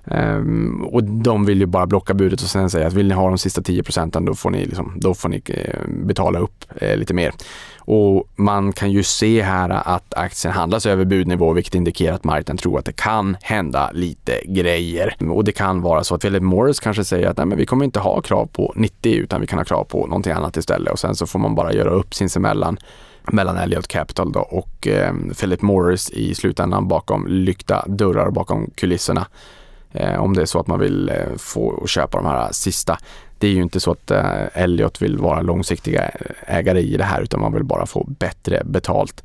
[0.07, 3.27] Um, och de vill ju bara blocka budet och sen säga att vill ni ha
[3.27, 6.97] de sista 10 procenten då får ni, liksom, då får ni eh, betala upp eh,
[6.97, 7.33] lite mer.
[7.87, 12.57] Och man kan ju se här att aktien handlas över budnivå vilket indikerar att marknaden
[12.57, 15.15] tror att det kan hända lite grejer.
[15.31, 17.85] Och det kan vara så att Philip Morris kanske säger att nej, men vi kommer
[17.85, 20.99] inte ha krav på 90 utan vi kan ha krav på någonting annat istället och
[20.99, 22.77] sen så får man bara göra upp sinsemellan
[23.31, 29.27] mellan Elliot Capital då och eh, Philip Morris i slutändan bakom lyckta dörrar bakom kulisserna.
[29.95, 32.97] Eh, om det är så att man vill eh, få köpa de här sista.
[33.37, 37.03] Det är ju inte så att eh, Elliot vill vara långsiktiga eh, ägare i det
[37.03, 39.23] här utan man vill bara få bättre betalt.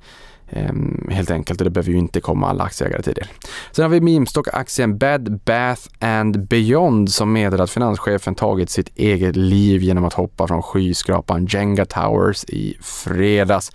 [0.53, 3.27] Um, helt enkelt och det behöver ju inte komma alla aktieägare till del.
[3.73, 9.37] Sen har vi memstock-aktien Bed Bath and Beyond som meddelar att finanschefen tagit sitt eget
[9.37, 13.73] liv genom att hoppa från skyskrapan Jenga Towers i fredags.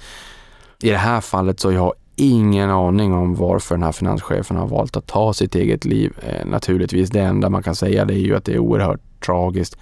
[0.82, 4.68] I det här fallet så har jag ingen aning om varför den här finanschefen har
[4.68, 6.14] valt att ta sitt eget liv.
[6.22, 9.78] Eh, naturligtvis, det enda man kan säga det är ju att det är oerhört tragiskt.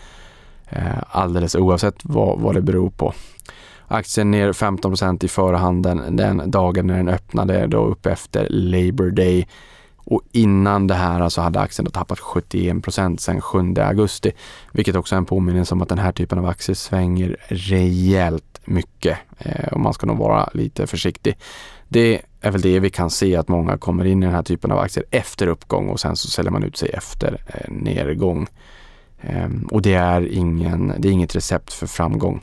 [0.70, 3.14] Eh, alldeles oavsett vad, vad det beror på.
[3.88, 9.48] Aktien ner 15% i förhandeln den dagen när den öppnade, då upp efter Labour Day.
[10.06, 14.32] Och innan det här så hade aktien då tappat 71 procent sedan 7 augusti,
[14.72, 19.18] vilket också är en påminnelse om att den här typen av aktier svänger rejält mycket
[19.38, 21.38] eh, och man ska nog vara lite försiktig.
[21.94, 24.72] Det är väl det vi kan se att många kommer in i den här typen
[24.72, 28.48] av aktier efter uppgång och sen så säljer man ut sig efter eh, nedgång.
[29.22, 32.42] Eh, och det är, ingen, det är inget recept för framgång.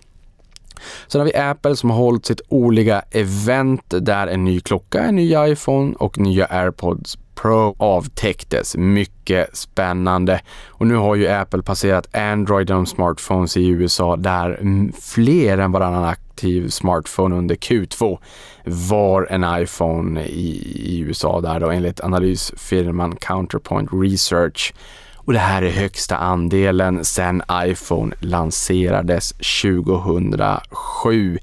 [1.06, 5.16] Sen har vi Apple som har hållit sitt årliga event där en ny klocka, en
[5.16, 8.76] ny iPhone och nya AirPods Pro avtäcktes.
[8.76, 10.40] Mycket spännande.
[10.66, 14.60] Och nu har ju Apple passerat Android och smartphones i USA där
[15.00, 16.04] fler än varannan
[16.40, 18.18] aktiv smartphone under Q2
[18.64, 24.74] var en iPhone i, i USA där då enligt analysfirman Counterpoint Research.
[25.16, 31.38] Och det här är högsta andelen sedan iPhone lanserades 2007.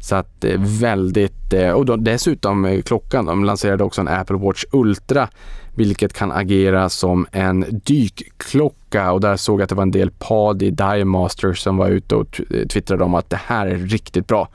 [0.00, 4.36] Så att eh, väldigt, eh, och då, dessutom eh, klockan, de lanserade också en Apple
[4.36, 5.28] Watch Ultra
[5.74, 10.10] vilket kan agera som en dykklocka och där såg jag att det var en del
[10.10, 12.40] Padi Dive som var ute och
[12.72, 14.48] twittrade om att det här är riktigt bra.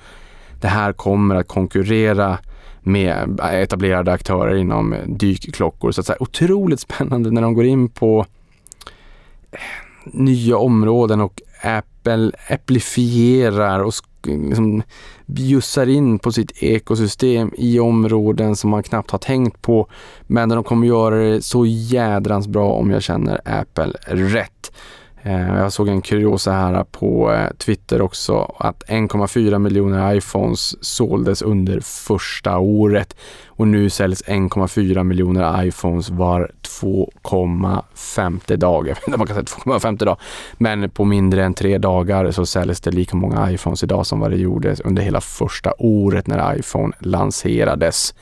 [0.62, 2.38] Det här kommer att konkurrera
[2.82, 5.92] med etablerade aktörer inom dykklockor.
[5.92, 8.26] Så att säga, otroligt spännande när de går in på
[10.06, 13.94] nya områden och Apple applifierar och
[14.26, 14.84] liksom
[15.26, 19.88] bjussar in på sitt ekosystem i områden som man knappt har tänkt på.
[20.28, 24.72] Men de kommer göra det så jädrans bra om jag känner Apple rätt.
[25.26, 31.42] Eh, jag såg en kuriosa här på eh, Twitter också att 1,4 miljoner iPhones såldes
[31.42, 33.16] under första året
[33.48, 38.94] och nu säljs 1,4 miljoner iPhones var 2,5 dag.
[39.08, 40.18] Man kan säga 2,5 dag.
[40.58, 44.32] Men på mindre än tre dagar så säljs det lika många iPhones idag som vad
[44.32, 48.14] det gjordes under hela första året när iPhone lanserades.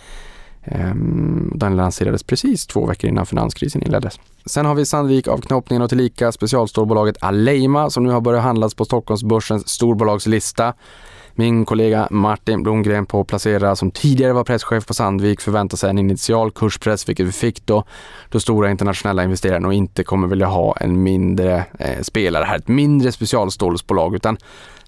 [0.66, 4.20] Ehm, den lanserades precis två veckor innan finanskrisen inleddes.
[4.46, 8.86] Sen har vi Sandvik avknoppningen och tillika specialstålbolaget Aleima som nu har börjat handlas på
[8.86, 10.74] Stockholmsbörsens storbolagslista.
[11.36, 15.98] Min kollega Martin Blomgren på Placera som tidigare var presschef på Sandvik förväntar sig en
[15.98, 17.84] initial kurspress, vilket vi fick då,
[18.30, 22.68] då stora internationella investerare nog inte kommer vilja ha en mindre eh, spelare här, ett
[22.68, 24.38] mindre specialstålsbolag, utan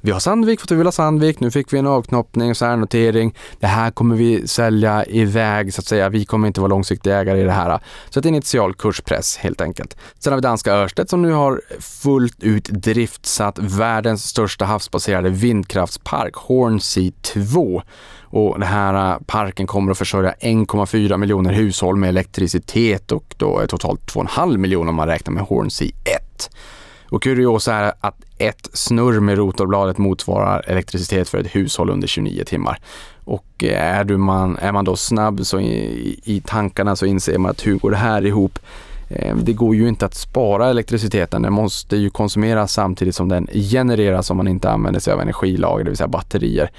[0.05, 1.39] vi har Sandvik för att vi vill ha Sandvik.
[1.39, 3.35] Nu fick vi en avknoppning, särnotering.
[3.59, 6.09] Det här kommer vi sälja iväg så att säga.
[6.09, 7.79] Vi kommer inte vara långsiktiga ägare i det här.
[8.09, 9.97] Så ett initial kurspress helt enkelt.
[10.19, 16.35] Sen har vi danska Ørsted som nu har fullt ut driftsatt världens största havsbaserade vindkraftspark,
[16.35, 17.81] Hornsea 2.
[18.21, 23.67] Och den här äh, parken kommer att försörja 1,4 miljoner hushåll med elektricitet och då
[23.67, 26.49] totalt 2,5 miljoner om man räknar med Hornsea 1.
[27.09, 32.43] Och kuriosa är att ett snurr med rotorbladet motsvarar elektricitet för ett hushåll under 29
[32.45, 32.79] timmar.
[33.23, 37.37] Och eh, är, du man, är man då snabb så i, i tankarna så inser
[37.37, 38.59] man att hur går det här ihop?
[39.09, 43.47] Eh, det går ju inte att spara elektriciteten, den måste ju konsumeras samtidigt som den
[43.53, 46.69] genereras om man inte använder sig av energilager, det vill säga batterier.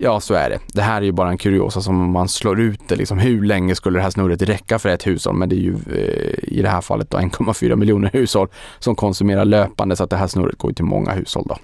[0.00, 0.58] Ja, så är det.
[0.72, 2.96] Det här är ju bara en kuriosa som man slår ut det.
[2.96, 5.34] Liksom, hur länge skulle det här snurret räcka för ett hushåll?
[5.34, 9.96] Men det är ju eh, i det här fallet 1,4 miljoner hushåll som konsumerar löpande
[9.96, 11.44] så att det här snurret går till många hushåll.
[11.48, 11.56] Då.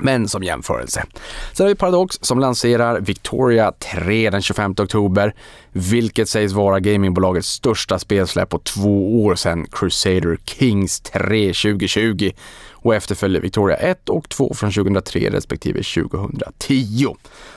[0.00, 1.04] Men som jämförelse.
[1.52, 5.34] Sen har vi Paradox som lanserar Victoria 3 den 25 oktober,
[5.72, 12.30] vilket sägs vara gamingbolagets största spelsläpp på två år sedan Crusader Kings 3 2020
[12.72, 17.16] och efterföljer Victoria 1 och 2 från 2003 respektive 2010.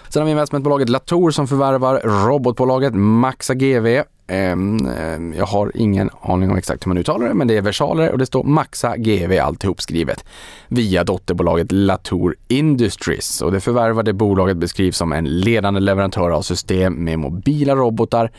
[0.10, 6.10] Sen har vi investmentbolaget Latour som förvärvar robotbolaget Maxa GV Ehm, ehm, jag har ingen
[6.22, 8.98] aning om exakt hur man uttalar det, men det är versaler och det står Maxa
[8.98, 10.26] GV alltihop skrivet
[10.68, 16.94] via dotterbolaget Latour Industries och det förvärvade bolaget beskrivs som en ledande leverantör av system
[16.94, 18.32] med mobila robotar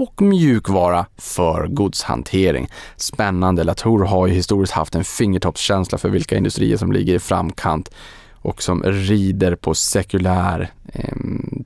[0.00, 2.68] och mjukvara för godshantering.
[2.96, 3.64] Spännande.
[3.64, 7.90] Latour har ju historiskt haft en fingertoppskänsla för vilka industrier som ligger i framkant
[8.32, 11.16] och som rider på sekulär eh,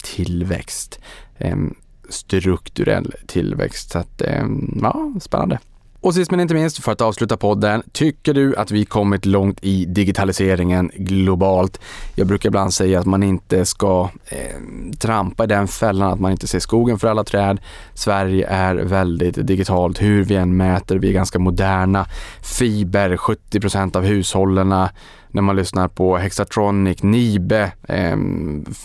[0.03, 1.01] tillväxt.
[1.39, 1.75] Ehm,
[2.09, 3.91] Strukturell tillväxt.
[3.91, 4.45] Så att, eh,
[4.83, 5.59] ja, spännande.
[6.07, 9.59] Och sist men inte minst, för att avsluta podden, tycker du att vi kommit långt
[9.63, 11.81] i digitaliseringen globalt?
[12.15, 14.57] Jag brukar ibland säga att man inte ska eh,
[14.99, 17.61] trampa i den fällan att man inte ser skogen för alla träd.
[17.95, 22.07] Sverige är väldigt digitalt, hur vi än mäter, vi är ganska moderna.
[22.59, 24.69] Fiber, 70 procent av hushållen
[25.29, 28.17] när man lyssnar på Hexatronic, Nibe, eh,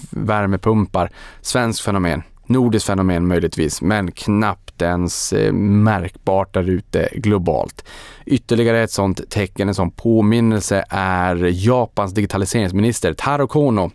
[0.09, 1.11] värmepumpar.
[1.41, 2.23] Svenskt fenomen.
[2.51, 7.85] Nordiskt fenomen möjligtvis, men knappt ens eh, märkbart där ute globalt.
[8.25, 11.35] Ytterligare ett sånt tecken, en sån påminnelse är
[11.65, 13.91] Japans digitaliseringsminister Taro Kono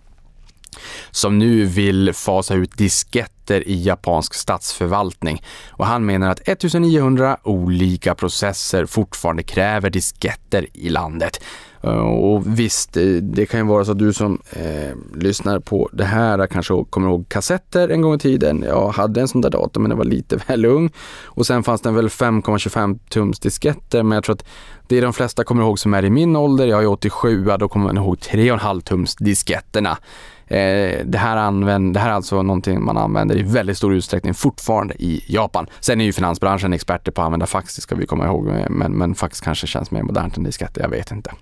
[1.11, 5.43] som nu vill fasa ut disketter i japansk statsförvaltning.
[5.69, 11.41] Och han menar att 1900 olika processer fortfarande kräver disketter i landet.
[11.87, 15.89] Eh, och visst, eh, det kan ju vara så att du som eh, lyssnar på
[15.93, 18.64] det här kanske kommer ihåg kassetter en gång i tiden.
[18.68, 20.91] Jag hade en sån där dator men den var lite väl ung.
[21.24, 24.45] Och sen fanns det väl 5,25 tums disketter men jag tror att
[24.89, 26.66] det är de flesta kommer ihåg som är i min ålder.
[26.66, 29.99] Jag är 87, då kommer man ihåg 3,5 tums disketterna.
[30.47, 34.34] Eh, det, här använd, det här är alltså någonting man använder i väldigt stor utsträckning
[34.34, 35.66] fortfarande i Japan.
[35.80, 38.70] Sen är ju finansbranschen experter på att använda fax, det ska vi komma ihåg, eh,
[38.70, 41.32] men, men fax kanske känns mer modernt än disketter, jag vet inte.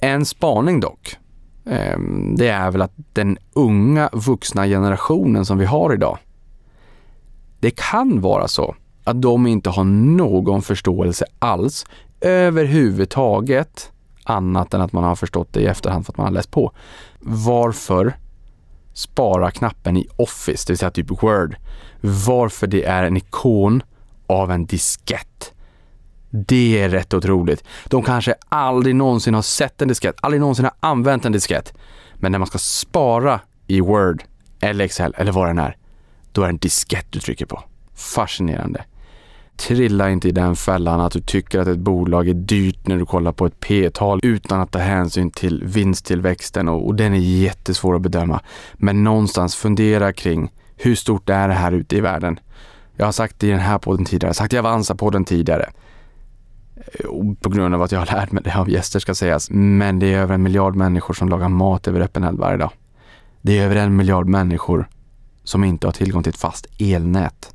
[0.00, 1.16] En spaning dock,
[1.66, 1.98] eh,
[2.36, 6.18] det är väl att den unga vuxna generationen som vi har idag,
[7.60, 8.74] det kan vara så
[9.04, 11.86] att de inte har någon förståelse alls
[12.20, 13.90] överhuvudtaget
[14.24, 16.72] annat än att man har förstått det i efterhand för att man har läst på.
[17.20, 18.14] Varför
[18.94, 21.56] spara-knappen i Office, det vill säga typ Word,
[22.00, 23.82] varför det är en ikon
[24.26, 25.52] av en diskett.
[26.30, 27.64] Det är rätt otroligt.
[27.84, 31.74] De kanske aldrig någonsin har sett en diskett, aldrig någonsin har använt en diskett.
[32.14, 34.24] Men när man ska spara i Word
[34.60, 35.76] eller Excel eller vad den är,
[36.32, 37.62] då är det en diskett du trycker på.
[37.94, 38.84] Fascinerande.
[39.56, 43.06] Trilla inte i den fällan att du tycker att ett bolag är dyrt när du
[43.06, 47.96] kollar på ett P-tal utan att ta hänsyn till vinsttillväxten och, och den är jättesvår
[47.96, 48.40] att bedöma.
[48.74, 52.40] Men någonstans fundera kring hur stort är det här ute i världen?
[52.96, 55.24] Jag har sagt det i den här podden tidigare, jag har sagt det i Avanza-podden
[55.24, 55.70] tidigare.
[56.76, 59.50] Eh, på grund av att jag har lärt mig det av gäster ska sägas.
[59.50, 62.70] Men det är över en miljard människor som lagar mat över öppen eld varje dag.
[63.42, 64.88] Det är över en miljard människor
[65.44, 67.53] som inte har tillgång till ett fast elnät.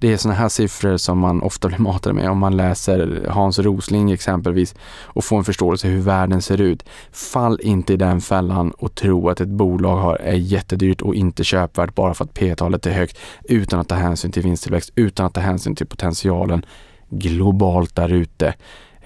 [0.00, 3.58] Det är sådana här siffror som man ofta blir matad med om man läser Hans
[3.58, 6.84] Rosling exempelvis och får en förståelse hur världen ser ut.
[7.12, 11.44] Fall inte i den fällan och tro att ett bolag har, är jättedyrt och inte
[11.44, 15.34] köpvärt bara för att P-talet är högt utan att ta hänsyn till vinsttillväxt, utan att
[15.34, 16.66] ta hänsyn till potentialen
[17.08, 18.54] globalt där ute.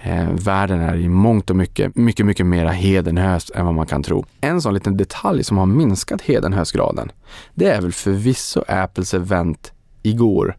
[0.01, 4.03] Eh, världen är i mångt och mycket, mycket, mycket mera hedenhös än vad man kan
[4.03, 4.25] tro.
[4.41, 7.11] En sån liten detalj som har minskat hedenhösgraden,
[7.53, 9.71] det är väl förvisso Apples event
[10.03, 10.55] igår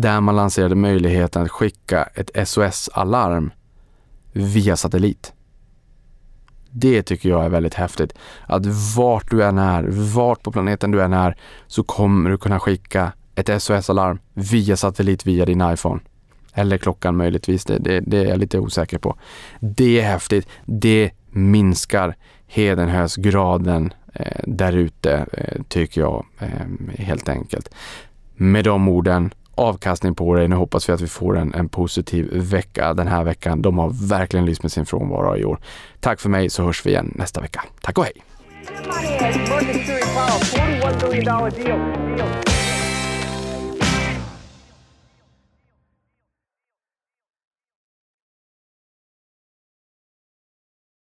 [0.00, 3.50] där man lanserade möjligheten att skicka ett SOS-alarm
[4.32, 5.32] via satellit.
[6.70, 8.12] Det tycker jag är väldigt häftigt.
[8.46, 9.84] Att vart du än är,
[10.14, 11.36] vart på planeten du än är,
[11.66, 16.00] så kommer du kunna skicka ett SOS-alarm via satellit via din iPhone.
[16.54, 19.16] Eller klockan möjligtvis, det, det, det, är jag lite osäker på.
[19.60, 20.48] Det är häftigt.
[20.64, 27.74] Det minskar hedenhösgraden eh, där ute, eh, tycker jag eh, helt enkelt.
[28.34, 30.48] Med de orden avkastning på dig.
[30.48, 33.62] Nu hoppas vi att vi får en, en positiv vecka den här veckan.
[33.62, 35.58] De har verkligen lyst med sin frånvaro i år.
[36.00, 37.64] Tack för mig så hörs vi igen nästa vecka.
[37.80, 38.22] Tack och hej!